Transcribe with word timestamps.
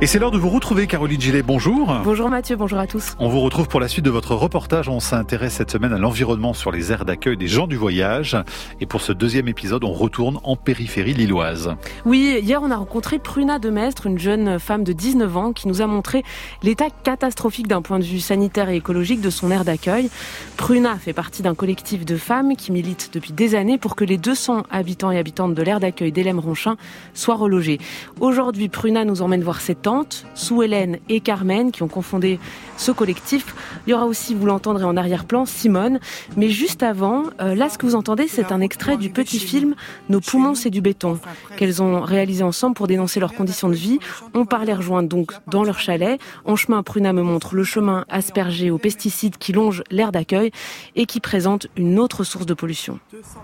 Et 0.00 0.06
c'est 0.06 0.20
l'heure 0.20 0.30
de 0.30 0.38
vous 0.38 0.48
retrouver, 0.48 0.86
Caroline 0.86 1.20
Gillet. 1.20 1.42
Bonjour. 1.42 1.92
Bonjour 2.04 2.30
Mathieu, 2.30 2.54
bonjour 2.54 2.78
à 2.78 2.86
tous. 2.86 3.16
On 3.18 3.28
vous 3.28 3.40
retrouve 3.40 3.66
pour 3.66 3.80
la 3.80 3.88
suite 3.88 4.04
de 4.04 4.10
votre 4.10 4.36
reportage. 4.36 4.88
On 4.88 5.00
s'intéresse 5.00 5.54
cette 5.54 5.72
semaine 5.72 5.92
à 5.92 5.98
l'environnement 5.98 6.54
sur 6.54 6.70
les 6.70 6.92
aires 6.92 7.04
d'accueil 7.04 7.36
des 7.36 7.48
gens 7.48 7.66
du 7.66 7.74
voyage. 7.74 8.36
Et 8.80 8.86
pour 8.86 9.00
ce 9.00 9.10
deuxième 9.10 9.48
épisode, 9.48 9.82
on 9.82 9.92
retourne 9.92 10.38
en 10.44 10.54
périphérie 10.54 11.14
lilloise. 11.14 11.74
Oui, 12.04 12.38
hier 12.40 12.62
on 12.62 12.70
a 12.70 12.76
rencontré 12.76 13.18
Pruna 13.18 13.58
Demestre, 13.58 14.06
une 14.06 14.20
jeune 14.20 14.60
femme 14.60 14.84
de 14.84 14.92
19 14.92 15.36
ans 15.36 15.52
qui 15.52 15.66
nous 15.66 15.82
a 15.82 15.88
montré 15.88 16.22
l'état 16.62 16.90
catastrophique 17.02 17.66
d'un 17.66 17.82
point 17.82 17.98
de 17.98 18.04
vue 18.04 18.20
sanitaire 18.20 18.70
et 18.70 18.76
écologique 18.76 19.20
de 19.20 19.30
son 19.30 19.50
aire 19.50 19.64
d'accueil. 19.64 20.10
Pruna 20.56 20.94
fait 20.94 21.12
partie 21.12 21.42
d'un 21.42 21.56
collectif 21.56 22.04
de 22.04 22.16
femmes 22.16 22.54
qui 22.54 22.70
militent 22.70 23.10
depuis 23.12 23.32
des 23.32 23.56
années 23.56 23.78
pour 23.78 23.96
que 23.96 24.04
les 24.04 24.16
200 24.16 24.62
habitants 24.70 25.10
et 25.10 25.18
habitantes 25.18 25.54
de 25.54 25.62
l'aire 25.62 25.80
d'accueil 25.80 26.12
d'Hélène-Ronchin 26.12 26.76
soient 27.14 27.34
relogés. 27.34 27.80
Aujourd'hui, 28.20 28.68
Pruna 28.68 29.04
nous 29.04 29.22
emmène 29.22 29.42
voir 29.42 29.60
cette 29.60 29.87
sous 30.34 30.62
Hélène 30.62 30.98
et 31.08 31.20
Carmen, 31.20 31.72
qui 31.72 31.82
ont 31.82 31.88
confondé 31.88 32.38
ce 32.76 32.92
collectif. 32.92 33.54
Il 33.86 33.90
y 33.90 33.94
aura 33.94 34.06
aussi, 34.06 34.34
vous 34.34 34.46
l'entendrez 34.46 34.84
en 34.84 34.96
arrière-plan, 34.96 35.46
Simone. 35.46 35.98
Mais 36.36 36.48
juste 36.48 36.82
avant, 36.82 37.24
euh, 37.40 37.54
là, 37.54 37.68
ce 37.68 37.78
que 37.78 37.86
vous 37.86 37.94
entendez, 37.94 38.28
c'est 38.28 38.52
un 38.52 38.60
extrait 38.60 38.96
du 38.96 39.10
petit 39.10 39.38
film 39.38 39.74
Nos 40.08 40.20
poumons, 40.20 40.54
c'est 40.54 40.70
du 40.70 40.80
béton, 40.80 41.18
qu'elles 41.56 41.82
ont 41.82 42.00
réalisé 42.00 42.44
ensemble 42.44 42.74
pour 42.74 42.86
dénoncer 42.86 43.18
leurs 43.18 43.34
conditions 43.34 43.68
de 43.68 43.74
vie. 43.74 43.98
On 44.34 44.44
part 44.44 44.64
les 44.64 44.74
rejoindre 44.74 45.08
donc 45.08 45.32
dans 45.46 45.64
leur 45.64 45.78
chalet. 45.80 46.20
En 46.44 46.56
chemin, 46.56 46.82
Pruna 46.82 47.12
me 47.12 47.22
montre 47.22 47.54
le 47.54 47.64
chemin 47.64 48.04
aspergé 48.08 48.70
aux 48.70 48.78
pesticides 48.78 49.38
qui 49.38 49.52
longe 49.52 49.82
l'air 49.90 50.12
d'accueil 50.12 50.50
et 50.96 51.06
qui 51.06 51.20
présente 51.20 51.66
une 51.76 51.98
autre 51.98 52.24
source 52.24 52.46
de 52.46 52.54
pollution. 52.54 52.98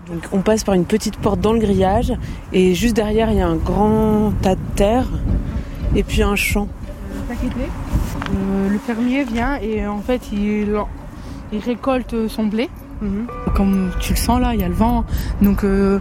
Donc, 0.07 0.23
on 0.31 0.41
passe 0.41 0.63
par 0.63 0.75
une 0.75 0.85
petite 0.85 1.17
porte 1.17 1.41
dans 1.41 1.53
le 1.53 1.59
grillage 1.59 2.13
et 2.53 2.75
juste 2.75 2.95
derrière, 2.95 3.31
il 3.31 3.37
y 3.37 3.41
a 3.41 3.47
un 3.47 3.55
grand 3.55 4.31
tas 4.41 4.55
de 4.55 4.61
terre 4.75 5.07
et 5.95 6.03
puis 6.03 6.21
un 6.21 6.35
champ. 6.35 6.67
Euh, 7.31 8.69
le 8.69 8.77
fermier 8.77 9.23
vient 9.23 9.57
et 9.57 9.87
en 9.87 9.99
fait 9.99 10.29
il, 10.31 10.75
il 11.51 11.59
récolte 11.59 12.27
son 12.27 12.45
blé. 12.45 12.69
Mhm. 13.01 13.27
Comme 13.55 13.91
tu 13.99 14.13
le 14.13 14.17
sens 14.17 14.39
là, 14.39 14.53
il 14.53 14.61
y 14.61 14.63
a 14.63 14.67
le 14.67 14.73
vent, 14.73 15.05
donc 15.41 15.63
euh, 15.63 15.99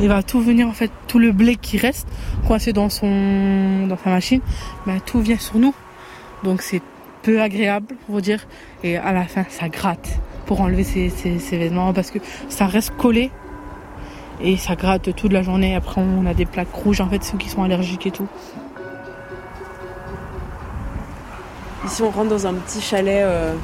il 0.00 0.08
va 0.08 0.22
tout 0.22 0.40
venir 0.40 0.66
en 0.68 0.72
fait, 0.72 0.90
tout 1.08 1.18
le 1.18 1.32
blé 1.32 1.56
qui 1.56 1.76
reste 1.76 2.08
coincé 2.46 2.72
dans 2.72 2.88
son 2.88 3.86
dans 3.86 3.98
sa 4.02 4.10
machine, 4.10 4.40
bah, 4.86 4.94
tout 5.04 5.20
vient 5.20 5.38
sur 5.38 5.58
nous. 5.58 5.74
Donc 6.42 6.62
c'est 6.62 6.82
peu 7.22 7.42
agréable, 7.42 7.96
pour 8.06 8.22
dire, 8.22 8.46
et 8.82 8.96
à 8.96 9.12
la 9.12 9.24
fin 9.24 9.44
ça 9.48 9.68
gratte 9.68 10.20
pour 10.46 10.62
enlever 10.62 10.84
ces, 10.84 11.10
ces 11.10 11.58
vêtements 11.58 11.92
parce 11.92 12.10
que 12.10 12.18
ça 12.48 12.66
reste 12.66 12.96
collé 12.96 13.30
et 14.42 14.56
ça 14.56 14.74
gratte 14.74 15.14
toute 15.14 15.32
la 15.32 15.42
journée. 15.42 15.74
Après 15.74 16.00
on 16.00 16.24
a 16.26 16.34
des 16.34 16.46
plaques 16.46 16.72
rouges 16.72 17.00
en 17.00 17.08
fait, 17.08 17.22
ceux 17.22 17.36
qui 17.36 17.48
sont 17.48 17.62
allergiques 17.62 18.06
et 18.06 18.10
tout. 18.10 18.26
Ici, 21.84 22.02
on 22.02 22.10
rentre 22.10 22.28
dans 22.28 22.46
un 22.46 22.54
petit 22.54 22.80
chalet. 22.80 23.22
Euh. 23.24 23.54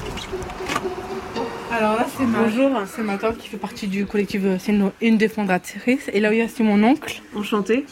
Alors 1.70 1.96
là, 1.96 2.06
c'est 2.16 2.24
ma, 2.24 2.38
Bonjour. 2.40 2.70
c'est 2.86 3.02
ma 3.02 3.18
tante 3.18 3.36
qui 3.36 3.48
fait 3.48 3.56
partie 3.58 3.86
du 3.86 4.06
collectif, 4.06 4.40
euh, 4.44 4.56
c'est 4.58 4.74
une, 5.02 5.18
des 5.18 5.28
fondatrices. 5.28 6.08
Et 6.12 6.20
là, 6.20 6.32
il 6.32 6.38
y 6.38 6.42
a 6.42 6.48
c'est 6.48 6.62
mon 6.62 6.82
oncle. 6.82 7.20
Enchanté. 7.34 7.84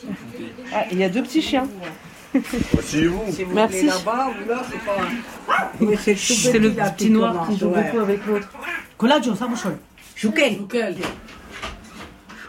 Ah, 0.73 0.85
il 0.91 0.99
y 0.99 1.05
a 1.05 1.09
deux 1.11 1.23
petits 1.23 1.43
chiens. 1.43 1.69
C'est 2.83 3.05
vous. 3.05 3.23
Merci. 3.55 3.91
c'est 6.17 6.59
le 6.59 6.73
petit 6.73 7.11
noir 7.11 7.47
qui 7.49 7.59
joue 7.59 7.69
beaucoup 7.69 7.99
avec 7.99 8.27
l'autre. 8.27 8.49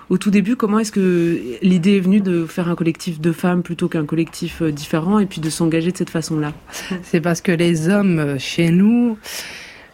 Au 0.10 0.20
tout 0.20 0.30
début, 0.30 0.56
comment 0.56 0.78
est-ce 0.78 0.92
que 0.92 1.42
l'idée 1.64 1.98
est 1.98 2.00
venue 2.00 2.22
de 2.22 2.46
faire 2.46 2.70
un 2.70 2.76
collectif 2.76 3.20
de 3.20 3.32
femmes 3.32 3.64
plutôt 3.64 3.90
qu'un 3.90 4.06
collectif 4.06 4.62
euh, 4.62 4.72
différent 4.72 5.18
et 5.18 5.26
puis 5.26 5.42
de 5.42 5.50
s'engager 5.50 5.92
de 5.92 5.98
cette 5.98 6.12
façon-là? 6.12 6.54
C'est 7.04 7.22
parce 7.22 7.42
que 7.42 7.52
les 7.52 7.90
hommes 7.90 8.20
euh, 8.20 8.38
chez 8.38 8.70
nous, 8.70 9.18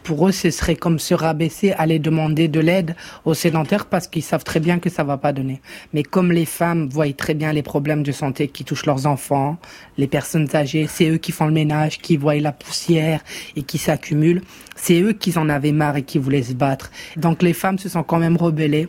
pour 0.02 0.28
eux, 0.28 0.32
ce 0.32 0.50
serait 0.50 0.76
comme 0.76 0.98
se 0.98 1.14
rabaisser, 1.14 1.72
aller 1.72 1.98
demander 1.98 2.48
de 2.48 2.60
l'aide 2.60 2.94
aux 3.24 3.32
sédentaires 3.32 3.86
parce 3.86 4.06
qu'ils 4.06 4.22
savent 4.22 4.44
très 4.44 4.60
bien 4.60 4.80
que 4.80 4.90
ça 4.90 5.02
va 5.02 5.16
pas 5.16 5.32
donner. 5.32 5.62
Mais 5.94 6.02
comme 6.02 6.30
les 6.30 6.44
femmes 6.44 6.88
voient 6.90 7.10
très 7.14 7.32
bien 7.32 7.52
les 7.52 7.62
problèmes 7.62 8.02
de 8.02 8.12
santé 8.12 8.48
qui 8.48 8.64
touchent 8.64 8.84
leurs 8.84 9.06
enfants, 9.06 9.56
les 9.96 10.08
personnes 10.08 10.48
âgées, 10.54 10.88
c'est 10.90 11.08
eux 11.08 11.18
qui 11.18 11.32
font 11.32 11.46
le 11.46 11.52
ménage, 11.52 11.98
qui 11.98 12.18
voient 12.18 12.34
la 12.34 12.52
poussière 12.52 13.22
et 13.56 13.62
qui 13.62 13.78
s'accumulent. 13.78 14.42
C'est 14.76 15.00
eux 15.00 15.12
qui 15.12 15.38
en 15.38 15.48
avaient 15.48 15.72
marre 15.72 15.96
et 15.96 16.02
qui 16.02 16.18
voulaient 16.18 16.42
se 16.42 16.52
battre. 16.52 16.90
Donc 17.16 17.42
les 17.42 17.54
femmes 17.54 17.78
se 17.78 17.88
sont 17.88 18.02
quand 18.02 18.18
même 18.18 18.36
rebellées. 18.36 18.88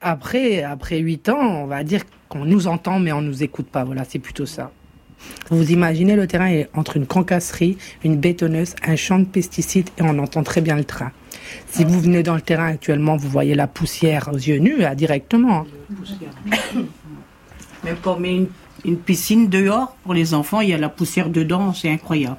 Après, 0.00 0.62
après 0.62 0.98
huit 0.98 1.28
ans, 1.28 1.40
on 1.40 1.66
va 1.66 1.82
dire 1.82 2.02
qu'on 2.28 2.44
nous 2.44 2.68
entend, 2.68 3.00
mais 3.00 3.12
on 3.12 3.20
nous 3.20 3.42
écoute 3.42 3.66
pas. 3.66 3.84
Voilà, 3.84 4.04
c'est 4.04 4.20
plutôt 4.20 4.46
ça. 4.46 4.70
Vous 5.50 5.72
imaginez 5.72 6.14
le 6.14 6.26
terrain 6.26 6.48
est 6.48 6.68
entre 6.74 6.96
une 6.96 7.06
concasserie, 7.06 7.76
une 8.04 8.16
bétonneuse, 8.16 8.76
un 8.86 8.94
champ 8.94 9.18
de 9.18 9.24
pesticides 9.24 9.90
et 9.98 10.02
on 10.02 10.18
entend 10.18 10.44
très 10.44 10.60
bien 10.60 10.76
le 10.76 10.84
train. 10.84 11.10
Si 11.66 11.84
vous 11.84 12.00
venez 12.00 12.22
dans 12.22 12.34
le 12.34 12.40
terrain 12.40 12.66
actuellement, 12.66 13.16
vous 13.16 13.28
voyez 13.28 13.54
la 13.54 13.66
poussière 13.66 14.28
aux 14.32 14.36
yeux 14.36 14.58
nus, 14.58 14.84
directement. 14.94 15.66
Même 17.84 17.96
quand 18.02 18.18
on 18.20 18.24
une, 18.84 18.98
piscine 18.98 19.48
dehors 19.48 19.96
pour 20.04 20.14
les 20.14 20.34
enfants, 20.34 20.60
il 20.60 20.68
y 20.68 20.74
a 20.74 20.78
la 20.78 20.88
poussière 20.88 21.30
dedans, 21.30 21.72
c'est 21.72 21.90
incroyable. 21.90 22.36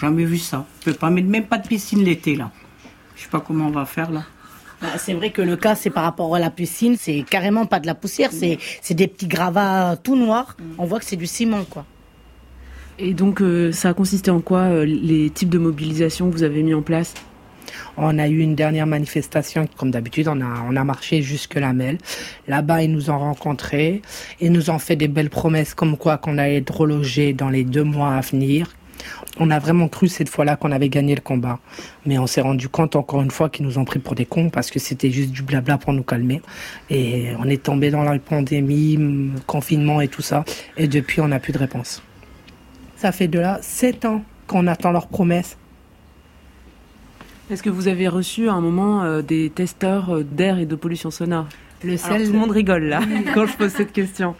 Jamais 0.00 0.24
vu 0.24 0.38
ça. 0.38 0.64
On 0.80 0.84
peut 0.84 0.94
pas 0.94 1.10
mettre 1.10 1.28
même 1.28 1.44
pas 1.44 1.58
de 1.58 1.68
piscine 1.68 2.02
l'été 2.02 2.36
là. 2.36 2.50
Je 3.14 3.22
sais 3.24 3.28
pas 3.28 3.40
comment 3.40 3.66
on 3.66 3.70
va 3.70 3.84
faire 3.84 4.10
là. 4.10 4.24
Bah, 4.82 4.88
c'est 4.98 5.14
vrai 5.14 5.30
que 5.30 5.42
le 5.42 5.56
cas, 5.56 5.76
c'est 5.76 5.90
par 5.90 6.02
rapport 6.02 6.34
à 6.34 6.40
la 6.40 6.50
piscine, 6.50 6.96
c'est 6.98 7.22
carrément 7.22 7.66
pas 7.66 7.78
de 7.78 7.86
la 7.86 7.94
poussière, 7.94 8.30
c'est, 8.32 8.58
des 8.90 9.06
petits 9.06 9.28
gravats 9.28 9.96
tout 10.02 10.16
noirs. 10.16 10.56
On 10.76 10.84
voit 10.84 10.98
que 10.98 11.04
c'est 11.04 11.16
du 11.16 11.28
ciment, 11.28 11.64
quoi. 11.64 11.86
Et 12.98 13.14
donc, 13.14 13.40
euh, 13.40 13.70
ça 13.72 13.90
a 13.90 13.94
consisté 13.94 14.30
en 14.30 14.40
quoi 14.40 14.58
euh, 14.58 14.84
les 14.84 15.30
types 15.30 15.48
de 15.48 15.58
mobilisation 15.58 16.28
que 16.28 16.34
vous 16.34 16.42
avez 16.42 16.62
mis 16.62 16.74
en 16.74 16.82
place? 16.82 17.14
On 17.96 18.18
a 18.18 18.28
eu 18.28 18.40
une 18.40 18.54
dernière 18.54 18.86
manifestation, 18.86 19.68
comme 19.76 19.92
d'habitude, 19.92 20.28
on 20.28 20.40
a, 20.40 20.64
on 20.68 20.76
a 20.76 20.84
marché 20.84 21.22
jusque 21.22 21.54
la 21.54 21.72
Melle. 21.72 21.98
Là-bas, 22.48 22.82
ils 22.82 22.92
nous 22.92 23.08
ont 23.10 23.18
rencontrés 23.18 24.02
et 24.40 24.50
nous 24.50 24.70
ont 24.70 24.78
fait 24.78 24.96
des 24.96 25.08
belles 25.08 25.30
promesses 25.30 25.74
comme 25.74 25.96
quoi 25.96 26.18
qu'on 26.18 26.38
allait 26.38 26.56
être 26.56 26.76
relogés 26.76 27.32
dans 27.32 27.50
les 27.50 27.64
deux 27.64 27.84
mois 27.84 28.14
à 28.14 28.20
venir, 28.20 28.74
on 29.38 29.50
a 29.50 29.58
vraiment 29.58 29.88
cru 29.88 30.08
cette 30.08 30.28
fois-là 30.28 30.56
qu'on 30.56 30.72
avait 30.72 30.88
gagné 30.88 31.14
le 31.14 31.20
combat. 31.20 31.58
Mais 32.06 32.18
on 32.18 32.26
s'est 32.26 32.40
rendu 32.40 32.68
compte 32.68 32.96
encore 32.96 33.22
une 33.22 33.30
fois 33.30 33.48
qu'ils 33.48 33.64
nous 33.66 33.78
ont 33.78 33.84
pris 33.84 33.98
pour 33.98 34.14
des 34.14 34.26
cons 34.26 34.50
parce 34.50 34.70
que 34.70 34.78
c'était 34.78 35.10
juste 35.10 35.30
du 35.30 35.42
blabla 35.42 35.78
pour 35.78 35.92
nous 35.92 36.02
calmer. 36.02 36.42
Et 36.90 37.32
on 37.38 37.48
est 37.48 37.62
tombé 37.62 37.90
dans 37.90 38.02
la 38.02 38.18
pandémie, 38.18 38.98
confinement 39.46 40.00
et 40.00 40.08
tout 40.08 40.22
ça. 40.22 40.44
Et 40.76 40.88
depuis, 40.88 41.20
on 41.20 41.28
n'a 41.28 41.40
plus 41.40 41.52
de 41.52 41.58
réponse. 41.58 42.02
Ça 42.96 43.12
fait 43.12 43.28
de 43.28 43.38
là 43.38 43.58
sept 43.62 44.04
ans 44.04 44.22
qu'on 44.46 44.66
attend 44.66 44.92
leurs 44.92 45.08
promesses. 45.08 45.56
Est-ce 47.50 47.62
que 47.62 47.70
vous 47.70 47.88
avez 47.88 48.08
reçu 48.08 48.48
à 48.48 48.52
un 48.52 48.60
moment 48.60 49.02
euh, 49.02 49.20
des 49.20 49.50
testeurs 49.50 50.14
euh, 50.14 50.24
d'air 50.24 50.58
et 50.58 50.66
de 50.66 50.74
pollution 50.74 51.10
sonore? 51.10 51.48
Le 51.84 51.96
seul... 51.96 52.24
tout 52.24 52.32
le 52.32 52.38
monde 52.38 52.52
rigole 52.52 52.84
là 52.84 53.00
quand 53.34 53.46
je 53.46 53.56
pose 53.56 53.72
cette 53.72 53.92
question. 53.92 54.34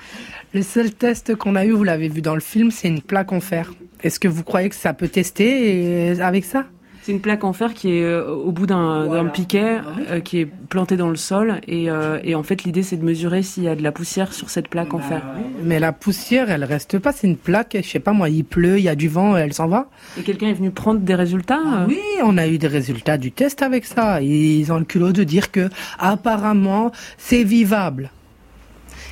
Le 0.54 0.62
seul 0.62 0.92
test 0.92 1.34
qu'on 1.34 1.56
a 1.56 1.64
eu, 1.64 1.72
vous 1.72 1.84
l'avez 1.84 2.08
vu 2.08 2.22
dans 2.22 2.34
le 2.34 2.40
film, 2.40 2.70
c'est 2.70 2.88
une 2.88 3.02
plaque 3.02 3.32
en 3.32 3.40
fer. 3.40 3.72
Est-ce 4.02 4.20
que 4.20 4.28
vous 4.28 4.42
croyez 4.42 4.68
que 4.68 4.74
ça 4.74 4.92
peut 4.92 5.08
tester 5.08 6.20
avec 6.20 6.44
ça? 6.44 6.64
C'est 7.02 7.10
une 7.10 7.20
plaque 7.20 7.42
en 7.42 7.52
fer 7.52 7.74
qui 7.74 7.98
est 7.98 8.04
euh, 8.04 8.32
au 8.32 8.52
bout 8.52 8.66
d'un 8.66 9.26
piquet 9.26 9.80
euh, 10.08 10.20
qui 10.20 10.38
est 10.38 10.46
planté 10.46 10.96
dans 10.96 11.08
le 11.08 11.16
sol 11.16 11.60
et, 11.66 11.90
euh, 11.90 12.20
et 12.22 12.36
en 12.36 12.44
fait 12.44 12.62
l'idée 12.62 12.84
c'est 12.84 12.96
de 12.96 13.04
mesurer 13.04 13.42
s'il 13.42 13.64
y 13.64 13.68
a 13.68 13.74
de 13.74 13.82
la 13.82 13.90
poussière 13.90 14.32
sur 14.32 14.50
cette 14.50 14.68
plaque 14.68 14.94
en 14.94 14.98
bah 14.98 15.04
fer. 15.08 15.22
Mais 15.64 15.80
la 15.80 15.92
poussière 15.92 16.48
elle 16.48 16.62
reste 16.62 17.00
pas, 17.00 17.10
c'est 17.10 17.26
une 17.26 17.36
plaque, 17.36 17.76
je 17.82 17.88
sais 17.88 17.98
pas 17.98 18.12
moi, 18.12 18.28
il 18.28 18.44
pleut, 18.44 18.78
il 18.78 18.84
y 18.84 18.88
a 18.88 18.94
du 18.94 19.08
vent, 19.08 19.36
elle 19.36 19.52
s'en 19.52 19.66
va. 19.66 19.88
Et 20.16 20.22
quelqu'un 20.22 20.46
est 20.46 20.54
venu 20.54 20.70
prendre 20.70 21.00
des 21.00 21.16
résultats 21.16 21.58
ah 21.64 21.86
Oui, 21.88 21.98
on 22.22 22.38
a 22.38 22.46
eu 22.46 22.58
des 22.58 22.68
résultats 22.68 23.18
du 23.18 23.32
test 23.32 23.62
avec 23.62 23.84
ça. 23.84 24.22
Ils 24.22 24.72
ont 24.72 24.78
le 24.78 24.84
culot 24.84 25.10
de 25.10 25.24
dire 25.24 25.50
que 25.50 25.70
apparemment 25.98 26.92
c'est 27.18 27.42
vivable. 27.42 28.10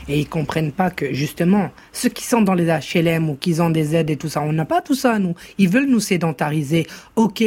Et 0.08 0.18
ils 0.18 0.28
comprennent 0.28 0.72
pas 0.72 0.90
que, 0.90 1.12
justement, 1.12 1.70
ceux 1.92 2.08
qui 2.08 2.24
sont 2.24 2.42
dans 2.42 2.54
les 2.54 2.66
HLM 2.66 3.30
ou 3.30 3.34
qui 3.34 3.60
ont 3.60 3.70
des 3.70 3.94
aides 3.94 4.10
et 4.10 4.16
tout 4.16 4.28
ça, 4.28 4.42
on 4.42 4.53
n'a 4.53 4.65
pas 4.65 4.80
tout 4.80 4.94
ça, 4.94 5.18
nous. 5.18 5.34
Ils 5.59 5.68
veulent 5.68 5.88
nous 5.88 6.00
sédentariser. 6.00 6.86
Ok, 7.16 7.44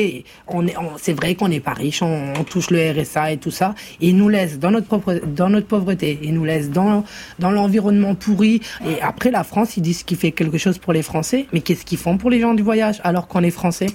on 0.48 0.68
est, 0.68 0.76
c'est 0.98 1.14
vrai 1.14 1.36
qu'on 1.36 1.48
n'est 1.48 1.60
pas 1.60 1.74
riche, 1.74 2.02
on, 2.02 2.34
touche 2.44 2.70
le 2.70 2.92
RSA 2.92 3.34
et 3.34 3.38
tout 3.38 3.52
ça. 3.52 3.74
Et 4.02 4.10
ils 4.10 4.18
nous 4.18 4.30
laissent 4.30 4.60
dans 4.60 4.72
notre, 4.72 4.88
propre, 4.88 5.22
dans 5.26 5.50
notre 5.50 5.68
pauvreté. 5.68 6.20
Ils 6.22 6.34
nous 6.34 6.46
laissent 6.46 6.70
dans, 6.70 7.04
dans 7.40 7.52
l'environnement 7.52 8.16
pourri. 8.16 8.62
Et 8.88 9.02
après, 9.02 9.32
la 9.32 9.44
France, 9.44 9.78
ils 9.78 9.82
disent 9.82 10.04
qu'il 10.04 10.18
fait 10.18 10.32
quelque 10.32 10.58
chose 10.58 10.78
pour 10.78 10.94
les 10.94 11.04
Français. 11.04 11.48
Mais 11.54 11.62
qu'est-ce 11.62 11.86
qu'ils 11.86 11.98
font 11.98 12.18
pour 12.18 12.30
les 12.30 12.40
gens 12.40 12.54
du 12.54 12.64
voyage 12.64 13.02
alors 13.04 13.28
qu'on 13.28 13.44
est 13.44 13.52
Français? 13.52 13.88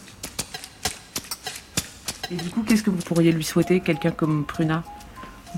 Et 2.30 2.34
du 2.34 2.50
coup, 2.50 2.62
qu'est-ce 2.62 2.82
que 2.82 2.90
vous 2.90 2.98
pourriez 2.98 3.32
lui 3.32 3.44
souhaiter, 3.44 3.80
quelqu'un 3.80 4.10
comme 4.10 4.44
Pruna? 4.44 4.84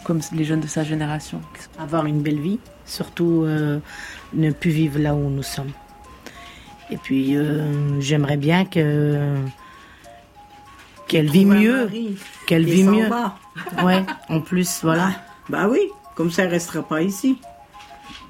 Comme 0.04 0.20
les 0.32 0.44
jeunes 0.44 0.60
de 0.60 0.66
sa 0.66 0.84
génération 0.84 1.40
Avoir 1.78 2.06
une 2.06 2.22
belle 2.22 2.40
vie, 2.40 2.58
surtout 2.84 3.44
euh, 3.44 3.78
ne 4.34 4.50
plus 4.50 4.70
vivre 4.70 4.98
là 4.98 5.14
où 5.14 5.28
nous 5.28 5.42
sommes. 5.42 5.72
Et 6.90 6.96
puis 6.96 7.36
euh, 7.36 8.00
j'aimerais 8.00 8.36
bien 8.36 8.64
que 8.64 9.36
qu'elle 11.06 11.30
vit 11.30 11.44
mieux, 11.44 11.90
qu'elle 12.46 12.64
vit 12.64 12.84
mieux. 12.84 13.08
Ouais, 13.82 14.04
en 14.28 14.40
plus, 14.40 14.80
voilà. 14.82 15.08
Bah, 15.48 15.64
bah, 15.64 15.68
oui, 15.68 15.80
comme 16.14 16.30
ça 16.30 16.44
elle 16.44 16.50
restera 16.50 16.82
pas 16.82 17.02
ici. 17.02 17.36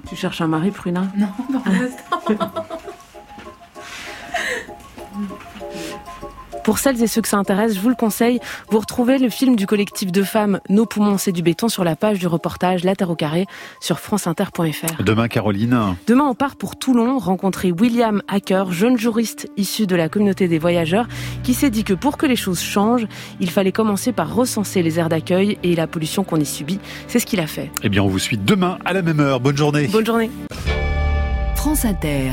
Tu 0.07 0.15
cherches 0.15 0.41
un 0.41 0.47
mari, 0.47 0.71
Pruna 0.71 1.07
Non, 1.15 1.27
pas 1.51 1.59
pour 1.59 1.73
l'instant. 1.73 2.65
Pour 6.71 6.79
celles 6.79 7.03
et 7.03 7.07
ceux 7.07 7.21
que 7.21 7.27
ça 7.27 7.37
intéresse, 7.37 7.75
je 7.75 7.81
vous 7.81 7.89
le 7.89 7.95
conseille, 7.95 8.39
vous 8.69 8.79
retrouvez 8.79 9.17
le 9.17 9.27
film 9.27 9.57
du 9.57 9.67
collectif 9.67 10.09
de 10.09 10.23
femmes 10.23 10.61
Nos 10.69 10.85
poumons 10.85 11.17
c'est 11.17 11.33
du 11.33 11.41
béton 11.41 11.67
sur 11.67 11.83
la 11.83 11.97
page 11.97 12.17
du 12.17 12.27
reportage 12.27 12.85
La 12.85 12.95
Terre 12.95 13.09
au 13.09 13.15
carré 13.17 13.45
sur 13.81 13.99
franceinter.fr. 13.99 15.03
Demain, 15.03 15.27
Caroline. 15.27 15.97
Demain, 16.07 16.23
on 16.29 16.33
part 16.33 16.55
pour 16.55 16.77
Toulon 16.77 17.17
rencontrer 17.17 17.73
William 17.73 18.21
Hacker, 18.29 18.71
jeune 18.71 18.97
juriste 18.97 19.49
issu 19.57 19.85
de 19.85 19.97
la 19.97 20.07
communauté 20.07 20.47
des 20.47 20.59
voyageurs, 20.59 21.09
qui 21.43 21.53
s'est 21.53 21.71
dit 21.71 21.83
que 21.83 21.93
pour 21.93 22.15
que 22.15 22.25
les 22.25 22.37
choses 22.37 22.61
changent, 22.61 23.07
il 23.41 23.49
fallait 23.49 23.73
commencer 23.73 24.13
par 24.13 24.33
recenser 24.33 24.81
les 24.81 24.97
aires 24.97 25.09
d'accueil 25.09 25.57
et 25.63 25.75
la 25.75 25.87
pollution 25.87 26.23
qu'on 26.23 26.37
y 26.37 26.45
subit. 26.45 26.79
C'est 27.09 27.19
ce 27.19 27.25
qu'il 27.25 27.41
a 27.41 27.47
fait. 27.47 27.69
Eh 27.83 27.89
bien, 27.89 28.01
on 28.01 28.07
vous 28.07 28.17
suit 28.17 28.37
demain 28.37 28.77
à 28.85 28.93
la 28.93 29.01
même 29.01 29.19
heure. 29.19 29.41
Bonne 29.41 29.57
journée. 29.57 29.87
Bonne 29.87 30.05
journée. 30.05 30.31
France 31.57 31.83
Inter. 31.83 32.31